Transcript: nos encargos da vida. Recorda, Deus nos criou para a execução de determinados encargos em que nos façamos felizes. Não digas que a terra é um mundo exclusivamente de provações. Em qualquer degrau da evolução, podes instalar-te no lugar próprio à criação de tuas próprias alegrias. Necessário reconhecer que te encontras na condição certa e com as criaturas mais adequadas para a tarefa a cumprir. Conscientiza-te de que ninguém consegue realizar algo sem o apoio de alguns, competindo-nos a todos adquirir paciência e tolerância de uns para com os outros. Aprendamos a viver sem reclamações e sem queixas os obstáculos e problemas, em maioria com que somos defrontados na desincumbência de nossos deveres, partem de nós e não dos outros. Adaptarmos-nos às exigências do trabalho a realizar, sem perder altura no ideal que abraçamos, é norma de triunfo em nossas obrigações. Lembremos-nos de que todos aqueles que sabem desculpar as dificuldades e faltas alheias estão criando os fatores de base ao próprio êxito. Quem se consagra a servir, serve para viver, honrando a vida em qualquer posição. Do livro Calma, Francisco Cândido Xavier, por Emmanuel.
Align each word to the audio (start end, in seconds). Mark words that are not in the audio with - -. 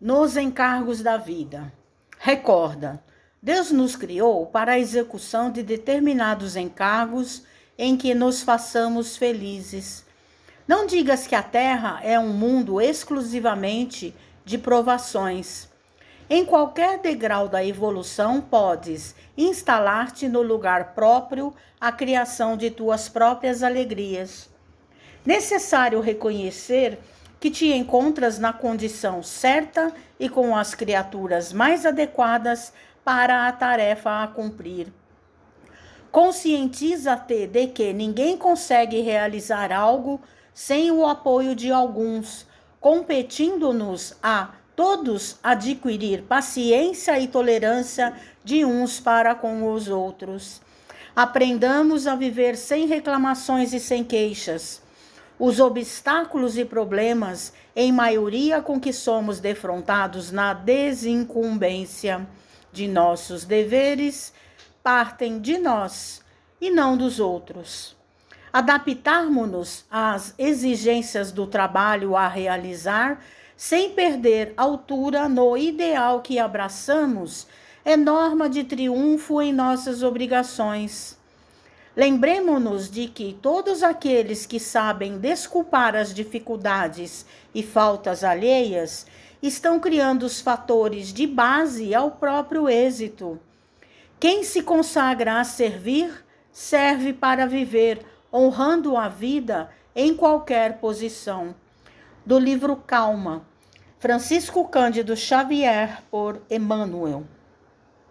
nos 0.00 0.36
encargos 0.36 1.02
da 1.02 1.18
vida. 1.18 1.70
Recorda, 2.18 3.02
Deus 3.42 3.70
nos 3.70 3.96
criou 3.96 4.46
para 4.46 4.72
a 4.72 4.78
execução 4.78 5.50
de 5.50 5.62
determinados 5.62 6.56
encargos 6.56 7.42
em 7.76 7.96
que 7.96 8.14
nos 8.14 8.42
façamos 8.42 9.16
felizes. 9.16 10.04
Não 10.66 10.86
digas 10.86 11.26
que 11.26 11.34
a 11.34 11.42
terra 11.42 12.00
é 12.02 12.18
um 12.18 12.32
mundo 12.32 12.80
exclusivamente 12.80 14.14
de 14.44 14.56
provações. 14.56 15.68
Em 16.28 16.44
qualquer 16.44 17.00
degrau 17.00 17.48
da 17.48 17.64
evolução, 17.64 18.40
podes 18.40 19.14
instalar-te 19.36 20.28
no 20.28 20.42
lugar 20.42 20.94
próprio 20.94 21.52
à 21.80 21.90
criação 21.90 22.56
de 22.56 22.70
tuas 22.70 23.08
próprias 23.08 23.62
alegrias. 23.62 24.48
Necessário 25.26 26.00
reconhecer 26.00 26.98
que 26.98 27.19
te 27.48 27.72
encontras 27.72 28.38
na 28.38 28.52
condição 28.52 29.22
certa 29.22 29.90
e 30.18 30.28
com 30.28 30.54
as 30.54 30.74
criaturas 30.74 31.54
mais 31.54 31.86
adequadas 31.86 32.70
para 33.02 33.48
a 33.48 33.52
tarefa 33.52 34.22
a 34.22 34.26
cumprir. 34.26 34.92
Conscientiza-te 36.12 37.46
de 37.46 37.68
que 37.68 37.94
ninguém 37.94 38.36
consegue 38.36 39.00
realizar 39.00 39.72
algo 39.72 40.20
sem 40.52 40.90
o 40.90 41.06
apoio 41.06 41.54
de 41.54 41.72
alguns, 41.72 42.46
competindo-nos 42.78 44.14
a 44.22 44.50
todos 44.76 45.38
adquirir 45.42 46.22
paciência 46.22 47.18
e 47.18 47.26
tolerância 47.26 48.12
de 48.44 48.64
uns 48.64 49.00
para 49.00 49.34
com 49.34 49.72
os 49.72 49.88
outros. 49.88 50.60
Aprendamos 51.16 52.06
a 52.06 52.14
viver 52.14 52.56
sem 52.56 52.86
reclamações 52.86 53.72
e 53.72 53.80
sem 53.80 54.04
queixas 54.04 54.82
os 55.40 55.58
obstáculos 55.58 56.58
e 56.58 56.66
problemas, 56.66 57.54
em 57.74 57.90
maioria 57.90 58.60
com 58.60 58.78
que 58.78 58.92
somos 58.92 59.40
defrontados 59.40 60.30
na 60.30 60.52
desincumbência 60.52 62.28
de 62.70 62.86
nossos 62.86 63.46
deveres, 63.46 64.34
partem 64.82 65.40
de 65.40 65.56
nós 65.56 66.22
e 66.60 66.70
não 66.70 66.94
dos 66.94 67.18
outros. 67.18 67.96
Adaptarmos-nos 68.52 69.86
às 69.90 70.34
exigências 70.38 71.32
do 71.32 71.46
trabalho 71.46 72.14
a 72.14 72.28
realizar, 72.28 73.24
sem 73.56 73.90
perder 73.90 74.52
altura 74.58 75.26
no 75.26 75.56
ideal 75.56 76.20
que 76.20 76.38
abraçamos, 76.38 77.46
é 77.82 77.96
norma 77.96 78.46
de 78.46 78.62
triunfo 78.62 79.40
em 79.40 79.54
nossas 79.54 80.02
obrigações. 80.02 81.18
Lembremos-nos 81.96 82.88
de 82.88 83.08
que 83.08 83.36
todos 83.42 83.82
aqueles 83.82 84.46
que 84.46 84.60
sabem 84.60 85.18
desculpar 85.18 85.96
as 85.96 86.14
dificuldades 86.14 87.26
e 87.52 87.64
faltas 87.64 88.22
alheias 88.22 89.06
estão 89.42 89.80
criando 89.80 90.22
os 90.22 90.40
fatores 90.40 91.12
de 91.12 91.26
base 91.26 91.92
ao 91.92 92.12
próprio 92.12 92.68
êxito. 92.68 93.40
Quem 94.20 94.44
se 94.44 94.62
consagra 94.62 95.40
a 95.40 95.44
servir, 95.44 96.24
serve 96.52 97.12
para 97.12 97.46
viver, 97.46 98.04
honrando 98.32 98.96
a 98.96 99.08
vida 99.08 99.70
em 99.94 100.14
qualquer 100.14 100.78
posição. 100.78 101.54
Do 102.24 102.38
livro 102.38 102.76
Calma, 102.76 103.44
Francisco 103.98 104.68
Cândido 104.68 105.16
Xavier, 105.16 106.02
por 106.10 106.40
Emmanuel. 106.48 107.24